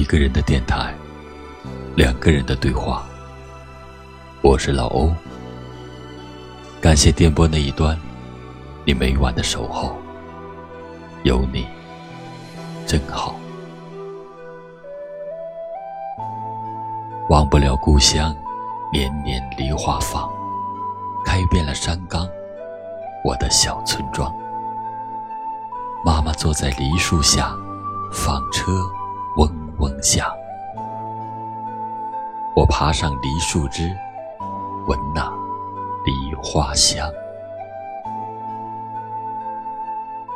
[0.00, 0.94] 一个人的电台，
[1.94, 3.04] 两个人的对话。
[4.40, 5.12] 我是老欧，
[6.80, 7.94] 感谢电波那一端
[8.86, 9.94] 你每晚的守候，
[11.22, 11.66] 有你
[12.86, 13.38] 真好。
[17.28, 18.34] 忘不了故乡，
[18.90, 20.26] 年年梨花放，
[21.26, 22.26] 开遍了山岗，
[23.22, 24.34] 我的小村庄。
[26.02, 27.54] 妈妈坐在梨树下，
[28.10, 28.72] 纺车
[29.36, 29.59] 嗡
[30.02, 30.32] 下。
[32.56, 33.90] 我爬上梨树枝，
[34.86, 35.30] 闻那
[36.04, 37.10] 梨花香。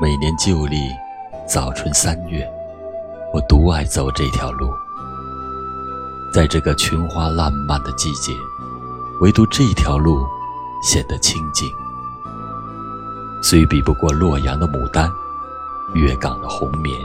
[0.00, 0.90] 每年旧历
[1.46, 2.50] 早春三月，
[3.32, 4.70] 我独爱走这条路。
[6.32, 8.32] 在这个群花烂漫的季节，
[9.20, 10.24] 唯独这条路
[10.82, 11.68] 显得清静。
[13.42, 15.10] 虽比不过洛阳的牡丹。
[15.94, 16.98] 粤港的红棉，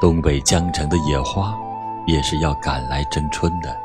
[0.00, 1.52] 东北江城的野花，
[2.06, 3.76] 也是要赶来争春的。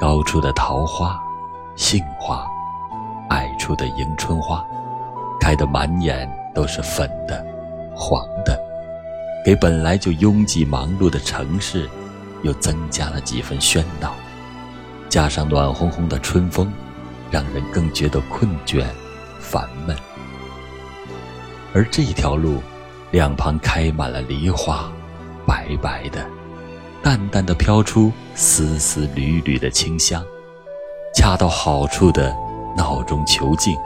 [0.00, 1.22] 高处的桃花、
[1.76, 2.46] 杏花，
[3.28, 4.64] 矮处的迎春花，
[5.38, 7.44] 开得满眼都是粉的、
[7.94, 8.58] 黄的，
[9.44, 11.88] 给本来就拥挤忙碌的城市，
[12.42, 14.14] 又增加了几分喧闹。
[15.10, 16.72] 加上暖烘烘的春风，
[17.30, 18.86] 让人更觉得困倦、
[19.38, 19.94] 烦闷。
[21.74, 22.62] 而这条路，
[23.14, 24.90] 两旁开满了梨花，
[25.46, 26.26] 白白的，
[27.00, 30.20] 淡淡的飘出丝丝缕缕的清香，
[31.14, 32.36] 恰到好处的
[32.76, 33.78] 闹中求静，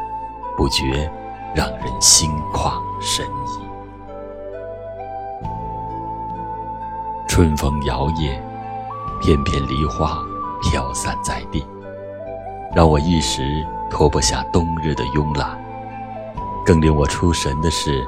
[0.56, 1.12] 不觉
[1.54, 3.60] 让人心旷神怡。
[7.28, 8.40] 春风摇曳，
[9.20, 10.24] 片片梨花
[10.62, 11.62] 飘散在地，
[12.74, 15.62] 让我一时脱不下冬日的慵懒。
[16.64, 18.06] 更令我出神的是，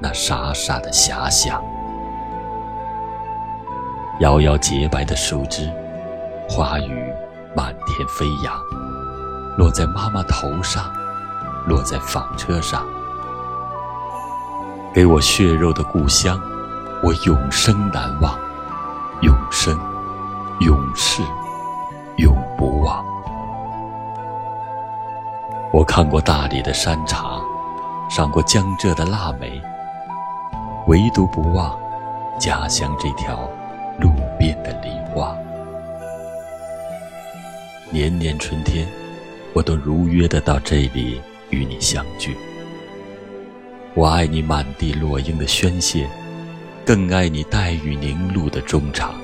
[0.00, 1.62] 那傻傻的遐想。
[4.20, 5.70] 摇摇洁白的树枝，
[6.48, 7.12] 花雨
[7.54, 8.54] 满天飞扬，
[9.56, 10.84] 落在妈妈头上，
[11.66, 12.84] 落在纺车上，
[14.92, 16.40] 给我血肉的故乡，
[17.02, 18.38] 我永生难忘，
[19.22, 19.78] 永生，
[20.60, 21.22] 永世，
[22.16, 23.04] 永不忘。
[25.72, 27.38] 我看过大理的山茶。
[28.10, 29.62] 赏过江浙的腊梅，
[30.90, 31.78] 唯独不忘
[32.36, 33.48] 家乡这条
[34.00, 35.38] 路边的梨花。
[37.90, 38.88] 年年春天，
[39.52, 42.36] 我都如约的到这里与你相聚。
[43.94, 46.10] 我爱你满地落英的宣泄，
[46.84, 49.14] 更爱你带雨凝露的衷肠。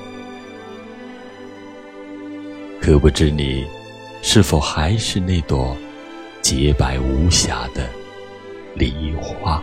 [2.79, 3.67] 可不知你
[4.21, 5.75] 是否还是那朵
[6.41, 7.89] 洁白无瑕的？
[8.75, 9.61] 梨花，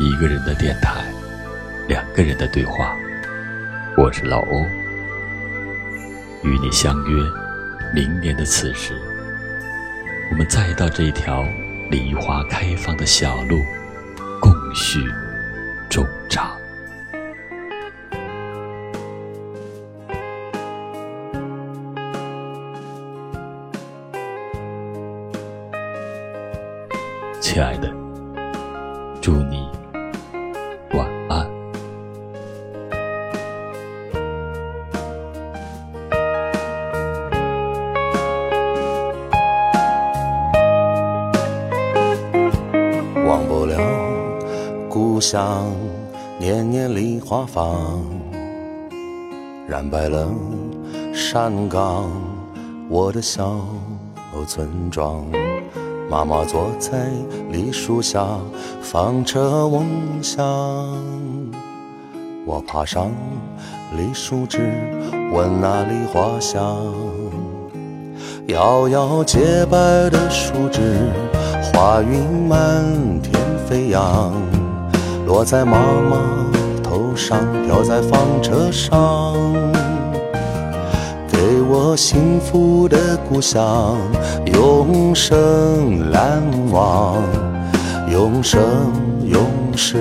[0.00, 1.04] 一个人的电台，
[1.88, 2.96] 两个人的对话。
[3.96, 4.64] 我是老欧，
[6.44, 7.20] 与你相约
[7.92, 8.94] 明年的此时，
[10.30, 11.44] 我们再到这条
[11.90, 13.58] 梨花开放的小路，
[14.40, 15.00] 共叙
[15.90, 16.56] 衷肠。
[27.40, 27.92] 亲爱的，
[45.18, 45.66] 故乡，
[46.38, 48.06] 年年梨花放，
[49.66, 50.32] 染白了
[51.12, 52.08] 山岗，
[52.88, 53.66] 我的小
[54.46, 55.26] 村庄。
[56.08, 57.08] 妈妈坐在
[57.50, 58.24] 梨树下，
[58.80, 59.88] 纺车嗡
[60.22, 60.38] 响。
[62.46, 63.10] 我爬上
[63.96, 64.70] 梨树枝，
[65.32, 66.94] 闻那梨花香。
[68.46, 69.76] 摇摇洁白
[70.10, 71.10] 的树枝，
[71.72, 73.34] 花云满天
[73.66, 74.32] 飞扬，
[75.38, 75.78] 飘在妈
[76.10, 76.18] 妈
[76.82, 79.36] 头上，飘在纺车上。
[81.28, 83.96] 给我幸福的故乡，
[84.46, 86.42] 永生难
[86.72, 87.22] 忘，
[88.10, 88.60] 永生
[89.24, 89.46] 永
[89.76, 89.98] 世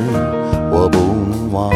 [0.72, 1.72] 我不忘。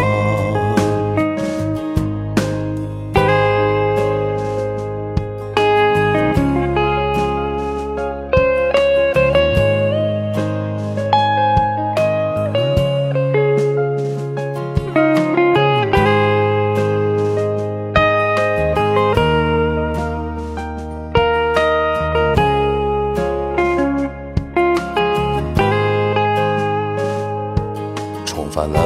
[28.51, 28.80] 返了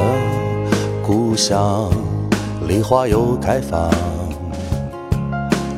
[1.04, 1.90] 故乡，
[2.68, 3.90] 梨花又开放，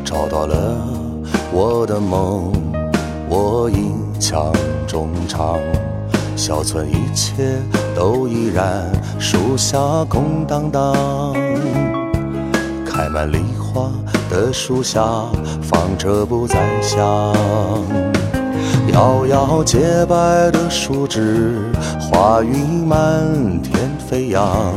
[0.04, 0.76] 找到了
[1.50, 2.52] 我的梦，
[3.30, 4.52] 我一腔
[4.86, 5.58] 衷肠。
[6.36, 7.62] 小村一切
[7.96, 8.84] 都依然，
[9.18, 10.94] 树下空荡荡，
[12.84, 13.90] 开满梨花
[14.28, 15.00] 的树下
[15.62, 17.32] 纺车不再响。
[18.98, 21.54] 摇摇洁白的树枝，
[22.00, 24.74] 花雨漫天飞扬，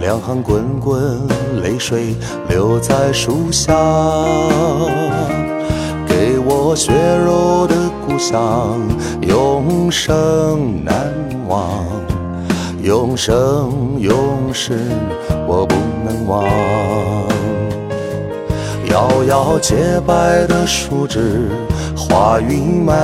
[0.00, 1.20] 两行滚滚
[1.60, 2.14] 泪水
[2.48, 3.74] 流在树下，
[6.06, 6.92] 给我血
[7.26, 7.74] 肉的。
[8.06, 8.78] 故乡
[9.22, 11.12] 永生难
[11.48, 11.84] 忘，
[12.84, 14.14] 永生永
[14.52, 14.78] 世
[15.48, 17.43] 我不能忘。
[18.94, 21.50] 摇摇洁白的树枝，
[21.96, 22.94] 花云满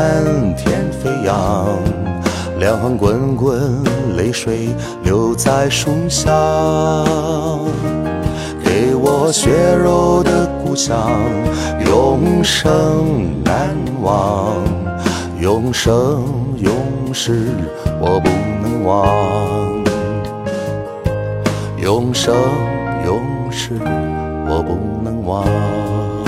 [0.55, 1.67] 天飞扬，
[2.61, 3.83] 两行滚滚
[4.17, 4.69] 泪水
[5.03, 6.31] 流在树下，
[8.65, 11.11] 给我血肉的故乡
[11.85, 14.63] 永生难忘。
[15.41, 16.23] 永生
[16.59, 16.73] 永
[17.13, 17.49] 世
[18.01, 18.31] 我不
[18.63, 19.83] 能忘，
[21.83, 22.33] 永生
[23.05, 23.21] 永
[23.51, 23.73] 世
[24.47, 26.20] 我不能忘。